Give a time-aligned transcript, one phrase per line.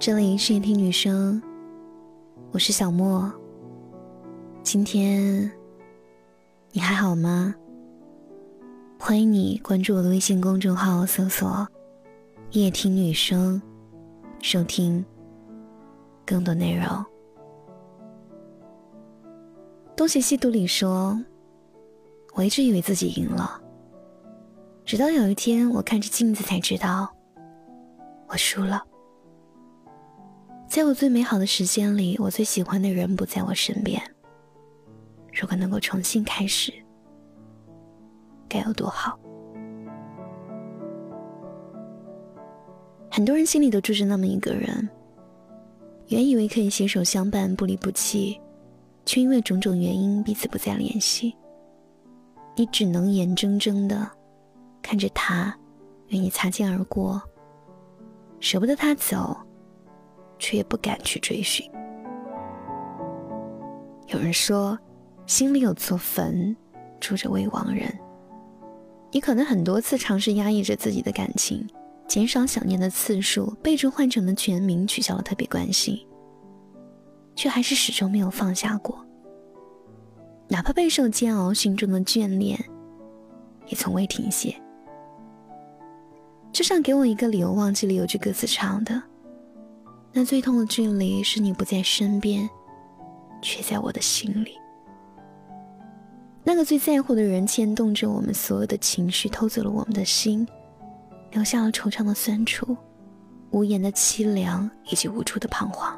[0.00, 1.42] 这里是夜听女生，
[2.52, 3.32] 我是小莫。
[4.62, 5.50] 今天
[6.70, 7.52] 你还好吗？
[8.96, 11.66] 欢迎你关注我的微信公众号，搜索
[12.52, 13.60] “夜听女生”，
[14.40, 15.04] 收听
[16.24, 17.04] 更多内容。
[19.96, 21.20] 东邪西毒里说
[22.34, 23.60] ：“我一直以为自己赢了，
[24.84, 27.12] 直到有一天我看着镜子才知道，
[28.28, 28.80] 我输了。”
[30.68, 34.00] 在我最美好的时间里，我最喜欢的人不在我身边。
[35.32, 36.70] 如果能够重新开始，
[38.46, 39.18] 该有多好！
[43.10, 44.86] 很多人心里都住着那么一个人，
[46.08, 48.38] 原以为可以携手相伴、不离不弃，
[49.06, 51.34] 却因为种种原因彼此不再联系。
[52.54, 54.06] 你只能眼睁睁的
[54.82, 55.56] 看着他
[56.08, 57.22] 与你擦肩而过，
[58.38, 59.34] 舍不得他走。
[60.38, 61.68] 却也不敢去追寻。
[64.06, 64.78] 有人说，
[65.26, 66.56] 心里有座坟，
[66.98, 67.92] 住着未亡人。
[69.10, 71.66] 你可能很多次尝试压抑着自己的感情，
[72.06, 75.98] 减少想念的次数，备注换成了全名，取消了特别关心，
[77.34, 79.04] 却还是始终没有放下过。
[80.48, 82.58] 哪怕备受煎熬，心中的眷恋
[83.66, 84.54] 也从未停歇。
[86.50, 89.02] 就像给我一个理由，忘记了有句歌词唱的。
[90.12, 92.48] 那最痛的距离是你不在身边，
[93.40, 94.58] 却在我的心里。
[96.42, 100.48] 那个最在乎的人牵动着我们所有的情绪，偷走了我们的心，
[101.32, 102.76] 留下了惆怅的酸楚、
[103.50, 105.94] 无言的凄凉以及无助的彷徨。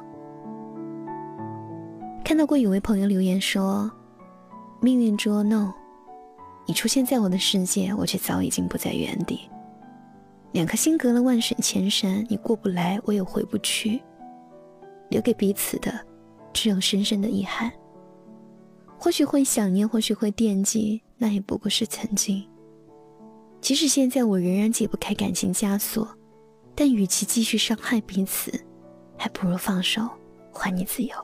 [2.24, 3.90] 看到过有位朋友留言说
[4.82, 5.72] ：“命运捉弄，
[6.66, 9.40] 你出现在我的世界，我却早已经不在原地。”
[10.52, 14.02] 两颗心隔了万水千山，你过不来，我也回不去。
[15.08, 15.92] 留给彼此的，
[16.52, 17.70] 只有深深的遗憾。
[18.98, 22.46] 或许会想念，或许会惦记，那也不过是曾经。
[23.60, 26.08] 即使现在我仍然解不开感情枷锁，
[26.74, 28.52] 但与其继续伤害彼此，
[29.16, 30.08] 还不如放手，
[30.52, 31.14] 还你自由。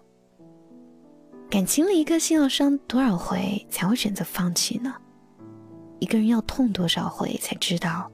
[1.50, 4.94] 感情里，一颗心要伤多少回才会选择放弃呢？
[5.98, 8.10] 一个人要痛多少回才知道？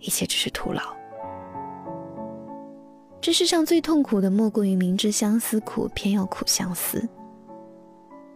[0.00, 0.82] 一切只是徒劳。
[3.20, 7.06] 这世上最痛苦的，莫过于明知相思苦，偏要苦相思。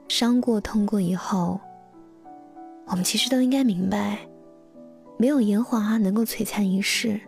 [0.08, 1.58] 伤过、痛过以后，
[2.86, 4.18] 我们其实都应该明白，
[5.16, 7.18] 没有烟花能够璀璨一世，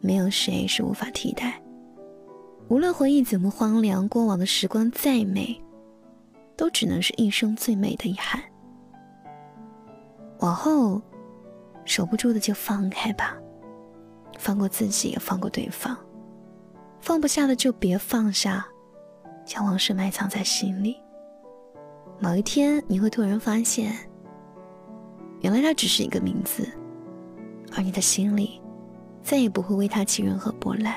[0.00, 1.62] 没有谁是无法替代。
[2.68, 5.62] 无论回忆怎么荒凉，过往的时光再美，
[6.56, 8.42] 都只能是一生最美的遗憾。
[10.40, 11.00] 往后，
[11.84, 13.38] 守不住的就放开吧。
[14.38, 15.96] 放过自己，也放过对方。
[17.00, 18.66] 放不下的就别放下，
[19.44, 20.96] 将往事埋藏在心里。
[22.18, 23.94] 某一天，你会突然发现，
[25.40, 26.66] 原来它只是一个名字，
[27.76, 28.60] 而你的心里
[29.22, 30.94] 再也不会为它起任何波澜。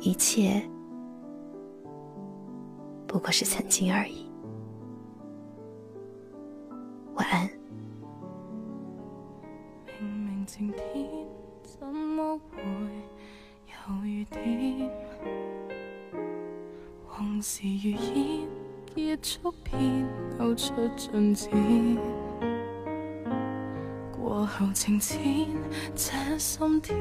[0.00, 0.62] 一切
[3.06, 4.30] 不过是曾经而已。
[7.14, 7.48] 晚安。
[11.78, 12.56] 怎么会
[13.66, 14.90] 有雨点？
[17.10, 18.48] 往事如烟，
[18.94, 20.06] 结束便
[20.38, 21.50] 勾出进展。
[24.16, 25.46] 过后情浅，
[25.94, 26.94] 这心跳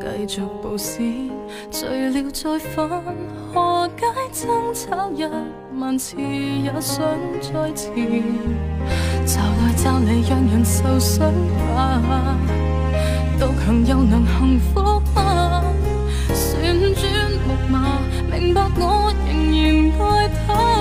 [0.00, 1.04] 继续暴闪。
[1.70, 2.88] 醉了再返，
[3.52, 5.24] 何解争吵一
[5.78, 7.04] 万次也想
[7.40, 7.94] 再前？
[9.26, 11.30] 骤来骤离，让人受伤
[11.74, 12.38] 吧。
[13.42, 15.64] 独强又能幸福吗？
[16.32, 17.02] 旋转
[17.44, 17.98] 木马，
[18.30, 20.71] 明白我仍然爱他。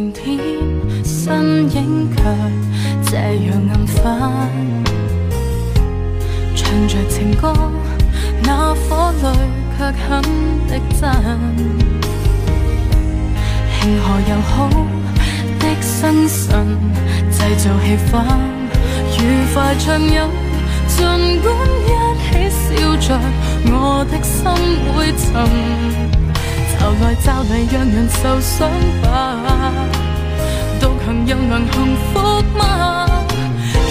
[0.00, 0.38] 晴天，
[1.04, 2.22] 身影却
[3.04, 4.00] 这样暗粉。
[6.56, 7.52] 唱着情歌，
[8.42, 9.24] 那火泪
[9.76, 11.02] 却很逼真。
[13.78, 14.70] 庆贺又好
[15.58, 16.48] 的新神，
[17.30, 18.24] 制造气氛，
[19.18, 19.20] 愉
[19.52, 20.16] 快畅饮。
[20.88, 20.96] 尽
[21.42, 21.46] 管
[21.84, 21.88] 一
[22.24, 23.20] 起笑着，
[23.66, 24.40] 我的心
[24.94, 25.28] 会沉。
[27.30, 28.68] 就来就嚟让人受伤
[29.02, 29.06] 吧，
[30.80, 32.18] 独行又能幸福
[32.58, 33.24] 吗？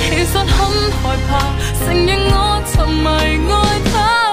[0.09, 0.45] 其实很
[1.01, 1.31] 害怕，
[1.85, 4.28] 承认我沉迷爱他。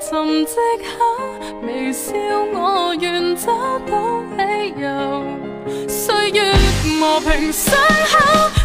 [0.00, 0.54] 寻藉
[0.84, 1.04] 口
[1.66, 2.12] 微笑，
[2.54, 5.24] 我愿找到理由。
[5.88, 6.54] 岁月
[7.00, 7.74] 磨平伤
[8.06, 8.57] 口。